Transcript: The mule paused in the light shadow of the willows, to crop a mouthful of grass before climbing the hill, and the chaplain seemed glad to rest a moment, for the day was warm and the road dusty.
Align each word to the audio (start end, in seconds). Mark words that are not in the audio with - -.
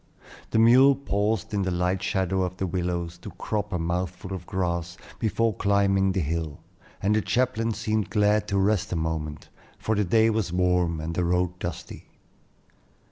The 0.49 0.57
mule 0.57 0.95
paused 0.95 1.53
in 1.53 1.61
the 1.61 1.69
light 1.69 2.01
shadow 2.01 2.41
of 2.41 2.57
the 2.57 2.65
willows, 2.65 3.19
to 3.19 3.29
crop 3.29 3.71
a 3.71 3.77
mouthful 3.77 4.33
of 4.33 4.47
grass 4.47 4.97
before 5.19 5.53
climbing 5.53 6.13
the 6.13 6.21
hill, 6.21 6.59
and 7.03 7.15
the 7.15 7.21
chaplain 7.21 7.71
seemed 7.75 8.09
glad 8.09 8.47
to 8.47 8.57
rest 8.57 8.91
a 8.91 8.95
moment, 8.95 9.49
for 9.77 9.93
the 9.93 10.03
day 10.03 10.31
was 10.31 10.51
warm 10.51 10.99
and 10.99 11.13
the 11.13 11.23
road 11.23 11.59
dusty. 11.59 12.07